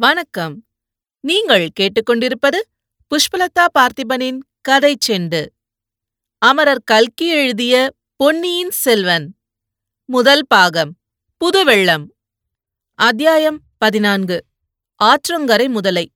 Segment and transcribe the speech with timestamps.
[0.00, 0.66] வணக்கம்.
[1.20, 2.58] நீங்கள் கேட்டுக்கொண்டிருப்பது
[3.10, 5.46] புஷ்பலதா பார்த்திபனின் கதை செண்டு.
[6.38, 9.36] அமரர் கல்கி எழுதிய பொன்னியின் செல்வன்.
[10.04, 10.96] முதல் பாகம்
[11.36, 12.04] புதுவெள்ளம்.
[12.94, 14.44] அத்தியாயம் பதினான்கு
[15.04, 16.12] ஆற்றங்கரை முதலை.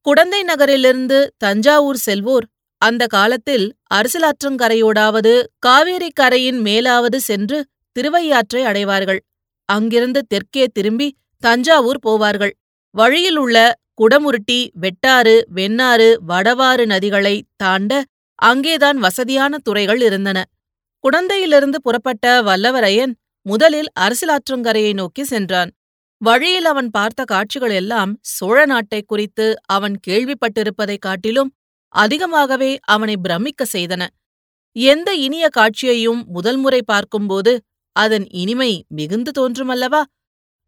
[0.00, 2.46] குடந்தை நகரிலிருந்து தஞ்சாவூர் செல்வோர்
[2.78, 9.22] அந்த காலத்தில் அரசலாற்றங்கரையோடாவது காவேரி கரையின் மேலாவது சென்று திருவையாற்றை அடைவார்கள்.
[9.68, 11.08] அங்கிருந்து தெற்கே திரும்பி
[11.42, 12.52] தஞ்சாவூர் போவார்கள்.
[12.94, 17.92] வழியில் உள்ள குடமுருட்டி வெட்டாறு வெண்ணாறு வடவாறு நதிகளை தாண்ட
[18.34, 20.38] அங்கேதான் வசதியான துறைகள் இருந்தன.
[21.04, 23.12] குடந்தையிலிருந்து புறப்பட்ட வல்லவரையன்
[23.46, 25.70] முதலில் அரசியலாற்றங்கரையை நோக்கி சென்றான்.
[26.22, 31.50] வழியில் அவன் பார்த்த காட்சிகள் எல்லாம் சோழ நாட்டை குறித்து அவன் கேள்விப்பட்டிருப்பதைக் காட்டிலும்
[31.94, 34.06] அதிகமாகவே அவனை பிரமிக்க செய்தன.
[34.76, 37.52] எந்த இனிய காட்சியையும் முதல் முறை பார்க்கும்போது
[37.92, 40.02] அதன் இனிமை மிகுந்து தோன்றுமல்லவா?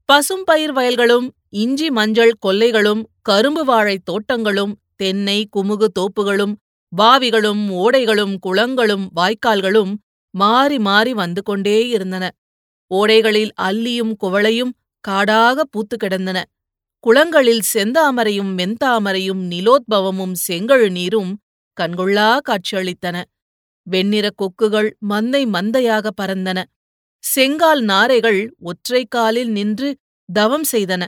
[0.04, 6.54] பசும் பயிர் வயல்களும் இஞ்சி மஞ்சள் கொல்லைகளும் கரும்பு வாழைத் தோட்டங்களும் தென்னை குமுகு தோப்புகளும்
[6.96, 9.94] பாவிகளும் ஓடைகளும் குளங்களும் வாய்க்கால்களும்
[10.30, 12.30] மாறி மாறி வந்து கொண்டே இருந்தன.
[12.94, 16.44] ஓடைகளில் அல்லியும் குவளையும் காடாக பூத்து கிடந்தன.
[17.00, 21.38] குளங்களில் செந்தாமரையும் மெந்தாமரையும் நிலோத்பவமும் செங்கழு நீரும்
[21.80, 23.24] கண்கொள்ளா காட்சியளித்தன.
[23.82, 26.62] வெண்ணிற கொக்குகள் மந்தை மந்தையாக பறந்தன.
[27.24, 29.88] செங்கால் நாரைகள் ஒற்றை காலில் நின்று
[30.28, 31.02] தவம் செய்தன.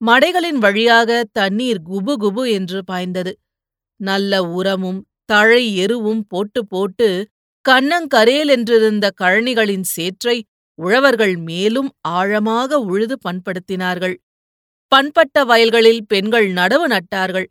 [0.00, 3.32] மடைகளின் வழியாக தண்ணீர் குபு குபு என்று பாய்ந்தது.
[4.00, 7.08] நல்ல உரமும் தழை எருவும் போட்டு போட்டு
[7.64, 10.36] கண்ணங்கரேலென்றிருந்த கழனிகளின் சேற்றை
[10.78, 14.16] உழவர்கள் மேலும் ஆழமாக உழுது பண்படுத்தினார்கள்.
[14.92, 17.48] பண்பட்ட வயல்களில் பெண்கள் நடவு நட்டார்கள்.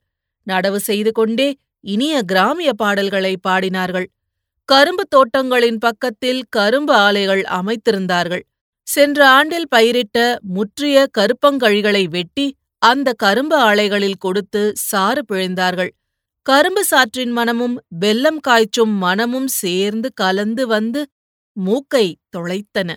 [0.47, 1.49] நடவு செய்து கொண்டே
[1.83, 4.07] இனிய கிராமிய பாடல்களை பாடினார்கள்.
[4.71, 8.43] கரும்பு தோட்டங்களின் பக்கத்தில் கரும்பு ஆலைகள் அமைத்திருந்தார்கள்.
[8.87, 10.17] சென்ற ஆண்டில் பயிரிட்ட
[10.55, 12.45] முற்றிய கருப்பங்கழிகளை வெட்டி
[12.77, 15.91] அந்த கரும்பு ஆலைகளில் கொடுத்து சாறு பிழிந்தார்கள்.
[16.45, 21.01] கரும்பு சாற்றின் மனமும் வெல்லம் காய்ச்சும் மனமும் சேர்ந்து கலந்து வந்து
[21.57, 22.89] மூக்கை தொலைத்தன.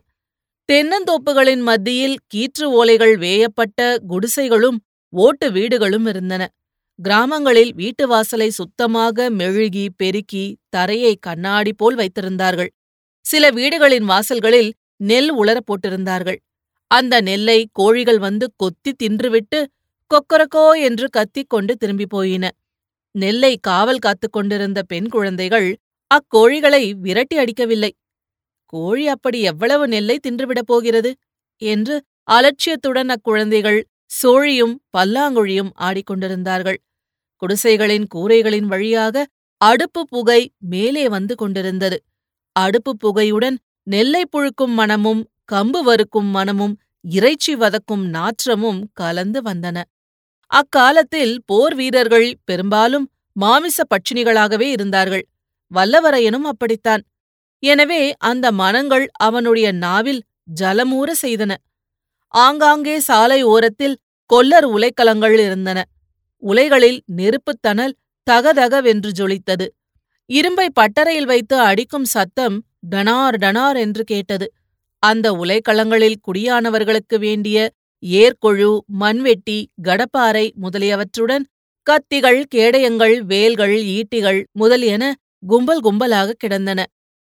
[0.72, 4.78] தென்னந்தோப்புகளின் மத்தியில் கீற்று ஓலைகள் வேயப்பட்ட குடிசைகளும்
[5.12, 6.42] ஓட்டு வீடுகளும் இருந்தன.
[6.98, 12.68] கிராமங்களில் வீட்டு வாசலை சுத்தமாக மெழுகி பெருக்கி தரையை கண்ணாடி போல் வைத்திருந்தார்கள்.
[13.20, 16.36] சில வீடுகளின் வாசல்களில் நெல் உலரப் போட்டிருந்தார்கள்.
[16.86, 19.66] அந்த நெல்லை கோழிகள் வந்து கொத்தி தின்றுவிட்டு
[20.10, 22.50] கொக்கரக்கோ என்று கத்திக் கொண்டு திரும்பி போயின.
[23.10, 25.76] நெல்லை காவல் காத்துக் கொண்டிருந்த பெண் குழந்தைகள்
[26.10, 27.92] அக்கோழிகளை விரட்டி அடிக்கவில்லை.
[28.66, 31.14] கோழி அப்படி எவ்வளவு நெல்லை தின்றுவிடப் போகிறது?
[31.62, 36.78] என்று அலட்சியத்துடன் அக்குழந்தைகள் சோழியும் பல்லாங்குழியும் ஆடிக்கொண்டிருந்தார்கள்.
[37.42, 39.26] குடிசைகளின் கூரைகளின் வழியாக
[39.60, 41.98] அடுப்பு புகை மேலே வந்து கொண்டிருந்தது.
[42.56, 45.22] அடுப்பு புகையுடன் நெல்லை புழுக்கும் மனமும்
[45.52, 49.78] கம்பு வறுக்கும் மனமும் இறைச்சி வதக்கும் நாற்றமும் கலந்து வந்தன.
[50.50, 55.24] அக்காலத்தில் போர் வீரர்கள் பெரும்பாலும் மாமிச பட்சினிகளாகவே இருந்தார்கள்.
[55.70, 57.02] வல்லவரையனும் அப்படித்தான்.
[57.62, 60.22] எனவே அந்த மனங்கள் அவனுடைய நாவில்
[60.60, 61.52] ஜலமூற செய்தன.
[62.34, 63.96] ஆங்காங்கே சாலை ஓரத்தில்
[64.30, 65.78] கொல்லர் உலைக்கலங்கள் இருந்தன.
[66.42, 67.94] உலைகளில் நெருப்புத்தணல்
[68.26, 69.66] தகதகவென்று ஜொலித்தது.
[70.30, 72.56] இரும்பை பட்டறையில் வைத்து அடிக்கும் சத்தம்
[72.90, 74.46] டனார் டனார் என்று கேட்டது.
[75.02, 77.58] அந்த உலைக்களங்களில் குடியானவர்களுக்கு வேண்டிய
[78.02, 78.70] ஏர்கொழு
[79.02, 81.44] மண்வெட்டி கடப்பாறை முதலியவற்றுடன்
[81.86, 85.04] கத்திகள் கேடயங்கள் வேல்கள் ஈட்டிகள் முதலியன
[85.42, 86.80] கும்பல் கும்பலாக கிடந்தன.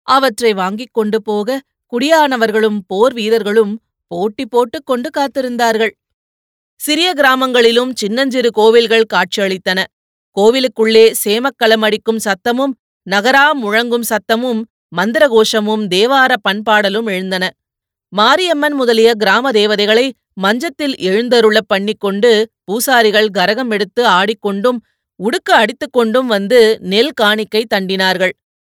[0.08, 1.58] அவற்றை வாங்கிக் கொண்டு போக
[1.92, 3.74] குடியானவர்களும் போர் வீரர்களும்
[4.08, 5.90] போட்டி போட்டுக் கொண்டு காத்திருந்தார்கள்.
[6.80, 9.84] சிறிய கிராமங்களிலும் சின்னஞ்சிறு கோவில்கள் காட்சியளித்தன.
[10.36, 12.74] கோவிலுக்குள்ளே சேமக்களம் அடிக்கும் சத்தமும்
[13.10, 14.60] நகரா முழங்கும் சத்தமும்
[14.96, 17.50] மந்திரகோஷமும் தேவார பண்பாடலும் எழுந்தன.
[18.08, 24.78] மாரியம்மன் முதலிய கிராம தேவதைகளை மஞ்சத்தில் எழுந்தருளப் பண்ணிக்கொண்டு பூசாரிகள் கரகம் எடுத்து ஆடிக்கொண்டும்
[25.16, 28.30] உடுக்க அடித்துக்கொண்டும் வந்து நெல் காணிக்கை தண்டினார்கள்.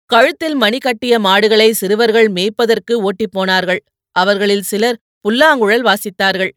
[0.05, 3.83] கழுத்தில் மணி கட்டிய மாடுகளை சிறுவர்கள் மேய்ப்பதற்கு ஓட்டிப் போனார்கள்.
[4.15, 6.51] அவர்களில் சிலர் புல்லாங்குழல் வாசித்தார்கள்.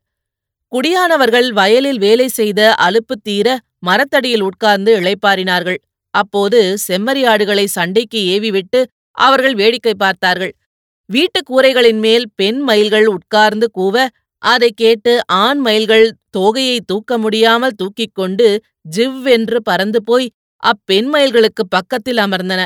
[0.73, 3.49] குடியானவர்கள் வயலில் வேலை செய்த அலுப்பு தீர
[3.79, 5.79] மரத்தடியில் உட்கார்ந்து இளைப்பாறினார்கள்.
[6.15, 8.81] அப்போது செம்மறியாடுகளை சண்டைக்கு ஏவிவிட்டு
[9.19, 10.55] அவர்கள் வேடிக்கை பார்த்தார்கள்.
[11.11, 13.97] வீட்டுக் கூரைகளின் மேல் பெண் மயில்கள் உட்கார்ந்து கூவ
[14.43, 15.13] அதை கேட்டு
[15.43, 16.07] ஆண் மயில்கள்
[16.37, 18.47] தோகையை தூக்க முடியாமல் தூக்கிக் கொண்டு
[18.97, 20.27] ஜிவ்வென்று பறந்து போய்
[20.63, 22.61] அப்பெண் மயில்களுக்கு பக்கத்தில் அமர்ந்தன.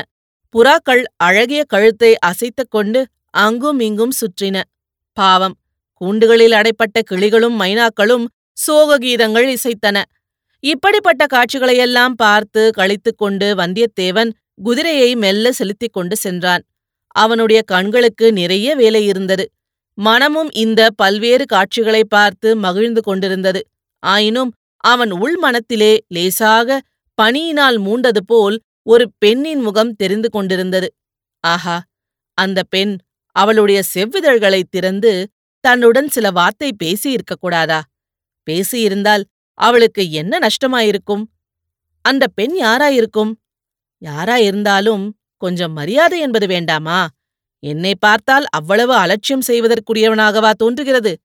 [0.55, 2.99] புறாக்கள் அழகிய கழுத்தை அசைத்துக் கொண்டு
[3.37, 4.57] அங்கும் இங்கும் சுற்றின.
[5.17, 5.55] பாவம்!
[6.01, 8.25] கூண்டுகளில் அடைப்பட்ட கிளிகளும் மைனாக்களும்
[8.57, 9.97] சோக கீதங்கள் இசைத்தன.
[10.63, 14.31] இப்படிப்பட்ட காட்சிகளையெல்லாம் பார்த்து கழித்துக் கொண்டு வந்தியத்தேவன்
[14.63, 16.63] குதிரையை மெல்ல செலுத்திக் கொண்டு சென்றான்.
[17.15, 19.45] அவனுடைய கண்களுக்கு நிறைய வேலை இருந்தது.
[19.97, 23.61] மனமும் இந்த பல்வேறு காட்சிகளை பார்த்து மகிழ்ந்து கொண்டிருந்தது.
[24.03, 24.51] ஆயினும்
[24.83, 26.79] அவன் உள் மனத்திலே லேசாக
[27.17, 30.87] பனியினால் மூண்டது போல் ஒரு பெண்ணின் முகம் தெரிந்து கொண்டிருந்தது.
[31.43, 31.77] ஆஹா!
[32.37, 32.93] அந்த பெண்
[33.35, 35.11] அவளுடைய செவ்விதழ்களை திறந்து
[35.63, 37.81] தன்னுடன் சில வார்த்தை பேசியிருக்கக் கூடாதா
[38.47, 39.23] பேசியிருந்தால்
[39.53, 41.23] அவளுக்கு என்ன நஷ்டமாயிருக்கும்?
[42.01, 43.31] அந்த பெண் யாராயிருக்கும்?
[44.01, 47.07] யாராயிருந்தாலும் கொஞ்சம் மரியாதை என்பது வேண்டாமா?
[47.63, 51.17] என்னை பார்த்தால் அவ்வளவு அலட்சியம் செய்வதற்குரியவனாகவா தோன்றுகிறது?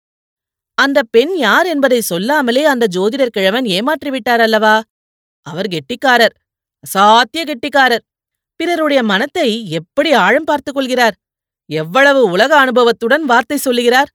[0.79, 4.83] அந்த பெண் யார் என்பதை சொல்லாமலே அந்த ஜோதிடர் கிழவன் ஏமாற்றிவிட்டார் அல்லவா?
[5.47, 6.35] அவர் கெட்டிக்காரர்
[6.85, 8.05] அசாத்திய கெட்டிக்காரர்.
[8.57, 11.17] பிறருடைய மனத்தை எப்படி ஆழம் பார்த்துக் கொள்கிறார்?
[11.71, 14.11] எவ்வளவு உலக அனுபவத்துடன் வார்த்தை சொல்லுகிறார்?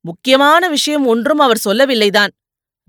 [0.00, 2.32] முக்கியமான விஷயம் ஒன்றும் அவர் சொல்லவில்லைதான்.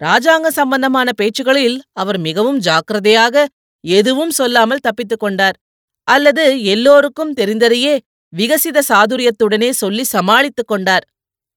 [0.01, 3.47] ராஜாங்க சம்பந்தமான பேச்சுகளில் அவர் மிகவும் ஜாக்கிரதையாக
[3.81, 5.57] எதுவும் சொல்லாமல் தப்பித்துக் கொண்டார்.
[6.03, 7.99] அல்லது எல்லோருக்கும் தெரிந்ததையே
[8.37, 11.05] விகசித சாதுரியத்துடனே சொல்லி சமாளித்துக் கொண்டார்.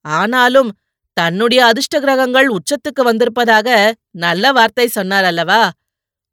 [0.01, 0.71] ஆனாலும்
[1.13, 5.71] தன்னுடைய அதிர்ஷ்ட கிரகங்கள் உச்சத்துக்கு வந்திருப்பதாக நல்ல வார்த்தை சொன்னார் அல்லவா?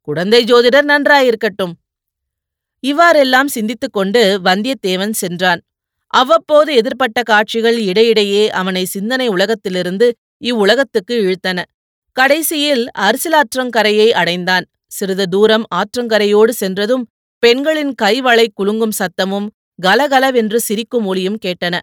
[0.00, 1.72] குடந்தை ஜோதிடர் நன்றாயிருக்கட்டும்.
[2.80, 5.60] இவ்வாறெல்லாம் சிந்தித்துக் கொண்டு வந்தியத்தேவன் சென்றான்.
[6.12, 10.06] அவ்வப்போது எதிர்பட்ட காட்சிகள் இடையிடையே அவனை சிந்தனை உலகத்திலிருந்து
[10.42, 11.58] இவ்வுலகத்துக்கு இழுத்தன.
[12.16, 14.64] கடைசியில் அரிசிலாற்றங்கரையை அடைந்தான்.
[14.86, 17.04] சிறிது தூரம் ஆற்றங்கரையோடு சென்றதும்
[17.42, 19.46] பெண்களின் கைவளை குலுங்கும் சத்தமும்
[19.78, 21.74] கலகலவென்று சிரிக்கும் ஒலியும் கேட்டன.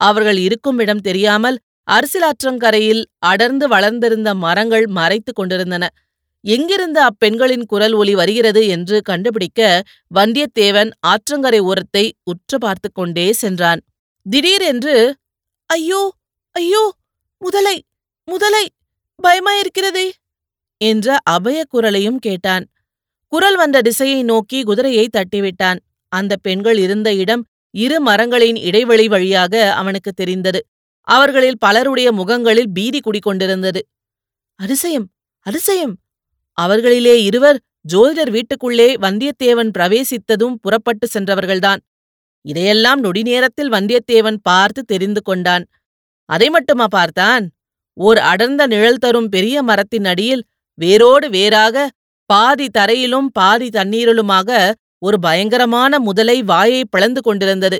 [0.00, 1.56] அவர்கள் இருக்கும் இடம் தெரியாமல்
[1.88, 5.84] அரிசிலாற்றங்கரையில் அடர்ந்து வளர்ந்திருந்த மரங்கள் மறைத்துக் கொண்டிருந்தன.
[6.44, 9.60] எங்கிருந்து அப்பெண்களின் குரல் ஒலி வருகிறது என்று கண்டுபிடிக்க
[10.14, 13.80] வந்தியத்தேவன் ஆற்றங்கரை ஓரத்தை உற்று பார்த்து கொண்டே சென்றான்.
[14.26, 14.96] திடீரென்று
[15.70, 16.02] ஐயோ
[16.56, 16.82] ஐயோ
[17.42, 17.76] முதலை
[18.28, 18.64] முதலை
[19.18, 20.06] பயமாயிருக்கிறதே
[20.80, 22.64] என்ற அபய குரலையும் கேட்டான்.
[23.32, 25.78] குரல் வந்த திசையை நோக்கி குதிரையை தட்டிவிட்டான்.
[26.12, 27.42] அந்த பெண்கள் இருந்த இடம்
[27.74, 30.60] இரு மரங்களின் இடைவெளி வழியாக அவனுக்கு தெரிந்தது.
[31.08, 33.80] அவர்களில் பலருடைய முகங்களில் பீதி குடிக்கொண்டிருந்தது.
[34.58, 35.06] அதிசயம்
[35.46, 35.94] அதிசயம்
[36.60, 37.58] அவர்களிலே இருவர்
[37.92, 41.80] ஜோதிடர் வீட்டுக்குள்ளே வந்தியத்தேவன் பிரவேசித்ததும் புறப்பட்டு சென்றவர்கள்தான்.
[42.44, 45.64] இதையெல்லாம் நொடி நேரத்தில் வந்தியத்தேவன் பார்த்து தெரிந்து கொண்டான்.
[46.28, 47.44] அதை மட்டுமா பார்த்தான்?
[47.96, 50.42] ஓர் அடர்ந்த நிழல் தரும் பெரிய மரத்தின் அடியில்
[50.78, 51.88] வேரோடு வேறாக
[52.30, 57.78] பாதி தரையிலும் பாதி தண்ணீரிலுமாக ஒரு பயங்கரமான முதலை வாயை பிளந்து கொண்டிருந்தது.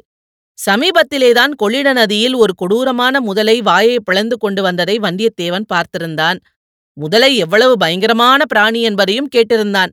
[0.59, 6.39] சமீபத்திலேதான் கொள்ளிட நதியில் ஒரு கொடூரமான முதலை வாயை பிளந்து கொண்டு வந்ததை வந்தியத்தேவன் பார்த்திருந்தான்.
[7.01, 9.93] முதலை எவ்வளவு பயங்கரமான பிராணி என்பதையும் கேட்டிருந்தான்.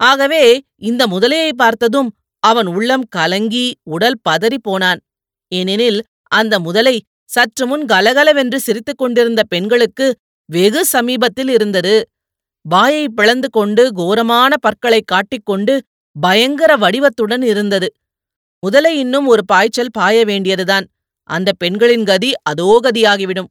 [0.00, 0.42] ஆகவே
[0.82, 2.10] இந்த முதலையை பார்த்ததும்
[2.42, 5.00] அவன் உள்ளம் கலங்கி உடல் பதறி போனான்.
[5.52, 6.00] ஏனெனில்
[6.32, 6.96] அந்த முதலை
[7.30, 10.06] சற்று முன் கலகலவென்று சிரித்துக் கொண்டிருந்த பெண்களுக்கு
[10.48, 11.94] வெகு சமீபத்தில் இருந்தது.
[12.64, 15.74] வாயை பிளந்து கொண்டு கோரமான பற்களை காட்டிக்கொண்டு
[16.16, 17.88] பயங்கர வடிவத்துடன் இருந்தது.
[18.62, 20.86] முதலை இன்னும் ஒரு பாய்ச்சல் பாய வேண்டியதுதான்.
[21.30, 23.50] அந்த பெண்களின் கதி அதோ கதியாகிவிடும்.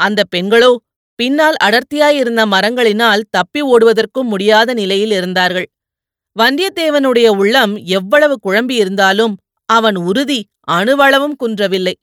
[0.00, 0.72] அந்த பெண்களோ
[1.22, 5.66] பின்னால் அடர்த்தியாயிருந்த மரங்களினால் தப்பி ஓடுவதற்கும் முடியாத நிலையில் இருந்தார்கள்.
[6.36, 9.34] வந்தியத்தேவனுடைய உள்ளம் எவ்வளவு குழம்பியிருந்தாலும்
[9.68, 10.38] அவன் உறுதி
[10.70, 11.94] அணுவளவும் குன்றவில்லை.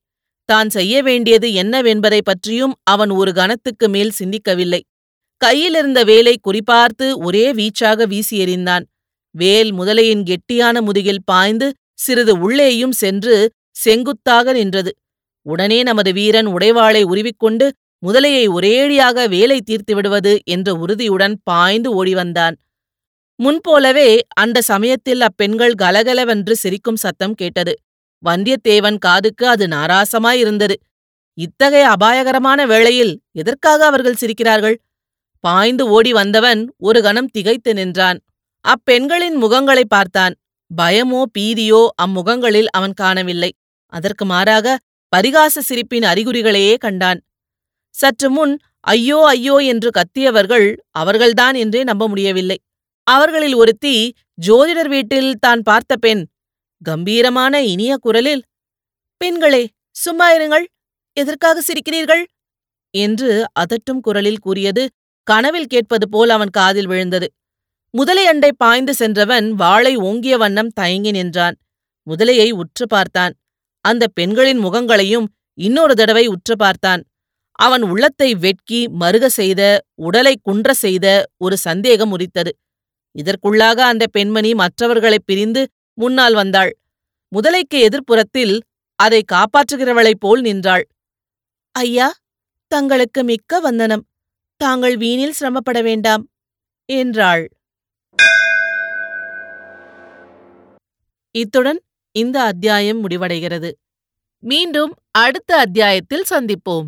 [0.50, 4.82] தான் செய்ய வேண்டியது என்னவென்பதை பற்றியும் அவன் ஒரு கணத்துக்கு மேல் சிந்திக்கவில்லை.
[5.42, 8.86] கையிலிருந்த வேலை குறிபார்த்து ஒரே வீச்சாக வீசி எறிந்தான்.
[9.36, 13.36] வேல் முதலையின் கெட்டியான முதுகில் பாய்ந்து சிறிது உள்ளேயும் சென்று
[13.84, 14.92] செங்குத்தாக நின்றது.
[15.46, 17.68] உடனே நமது வீரன் உடைவாளை உருவிக்கொண்டு
[18.04, 22.56] முதலையை ஒரேடியாக வேலை தீர்த்து விடுவது என்ற உறுதியுடன் பாய்ந்து ஓடி வந்தான்
[23.40, 27.74] முன்போலவே அந்த சமயத்தில் அப்பெண்கள் கலகலவென்று சிரிக்கும் சத்தம் கேட்டது.
[28.24, 30.76] வந்தியத்தேவன் காதுக்கு அது நாராசமாயிருந்தது.
[31.38, 34.78] இத்தகைய அபாயகரமான வேளையில் எதற்காக அவர்கள் சிரிக்கிறார்கள்?
[35.40, 38.20] பாய்ந்து ஓடி வந்தவன் ஒரு கணம் திகைத்து நின்றான்.
[38.66, 40.34] அப்பெண்களின் முகங்களை பார்த்தான்.
[40.78, 43.52] பயமோ பீதியோ அம்முகங்களில் அவன் காணவில்லை.
[43.94, 44.78] அதற்கு மாறாக
[45.14, 47.20] பரிகாச சிரிப்பின் அறிகுறிகளையே கண்டான்.
[47.96, 48.54] சற்று முன்
[48.88, 52.58] ஐயோ ஐயோ என்று கத்தியவர்கள் அவர்கள்தான் என்றே நம்ப முடியவில்லை.
[53.08, 53.96] அவர்களில் ஒருத்தி
[54.38, 56.22] ஜோதிடர் வீட்டில் தான் பார்த்த பெண்.
[56.82, 58.44] கம்பீரமான இனிய குரலில்
[59.22, 59.64] பெண்களே
[59.96, 60.66] சும்மா இருங்கள்.
[61.18, 62.24] எதற்காக சிரிக்கிறீர்கள்?
[62.94, 64.84] என்று அதட்டும் குரலில் கூறியது
[65.28, 67.28] கனவில் கேட்பது போல் அவன் காதில் விழுந்தது.
[67.94, 71.56] முதலை அண்டை பாய்ந்து சென்றவன் வாளை ஓங்கிய வண்ணம் தயங்கி நின்றான்.
[72.08, 73.34] முதலையை உற்று பார்த்தான்.
[73.86, 75.28] அந்த பெண்களின் முகங்களையும்
[75.58, 77.02] இன்னொரு தடவை உற்று பார்த்தான்.
[77.60, 82.58] அவன் உள்ளத்தை வெட்கி மருக செய்த உடலை குன்ற செய்த ஒரு சந்தேகம் உரித்தது
[83.16, 86.78] இதற்குள்ளாக அந்த பெண்மணி மற்றவர்களைப் பிரிந்து முன்னால் வந்தாள்.
[87.36, 88.60] முதலைக்கு எதிர்ப்புறத்தில்
[88.96, 90.88] அதை காப்பாற்றுகிறவளைப் போல் நின்றாள்.
[91.72, 92.16] ஐயா
[92.68, 94.06] தங்களுக்கு மிக்க வந்தனம்.
[94.58, 96.30] தாங்கள் வீணில் சிரமப்பட வேண்டாம்
[96.86, 97.50] என்றாள்.
[101.32, 103.72] இத்துடன் இந்த அத்தியாயம் முடிவடைகிறது.
[104.40, 106.88] மீண்டும் அடுத்த அத்தியாயத்தில் சந்திப்போம்.